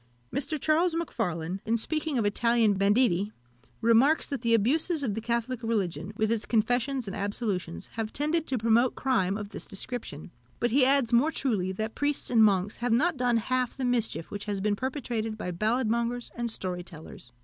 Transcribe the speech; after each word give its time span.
Mr. 0.33 0.59
Charles 0.59 0.95
Macfarlane, 0.95 1.61
in 1.63 1.77
speaking 1.77 2.17
of 2.17 2.25
Italian 2.25 2.73
banditti, 2.73 3.31
remarks, 3.81 4.27
that 4.27 4.41
the 4.41 4.55
abuses 4.55 5.03
of 5.03 5.13
the 5.13 5.21
Catholic 5.21 5.61
religion, 5.61 6.11
with 6.17 6.31
its 6.31 6.47
confessions 6.47 7.05
and 7.07 7.15
absolutions, 7.15 7.85
have 7.97 8.11
tended 8.11 8.47
to 8.47 8.57
promote 8.57 8.95
crime 8.95 9.37
of 9.37 9.49
this 9.49 9.67
description. 9.67 10.31
But 10.59 10.71
he 10.71 10.85
adds 10.85 11.13
more 11.13 11.31
truly, 11.31 11.71
that 11.73 11.93
priests 11.93 12.31
and 12.31 12.43
monks 12.43 12.77
have 12.77 12.91
not 12.91 13.15
done 13.15 13.37
half 13.37 13.77
the 13.77 13.85
mischief 13.85 14.31
which 14.31 14.45
has 14.45 14.59
been 14.59 14.75
perpetrated 14.75 15.37
by 15.37 15.51
ballad 15.51 15.87
mongers 15.87 16.31
and 16.33 16.49
story 16.49 16.81
tellers. 16.81 17.31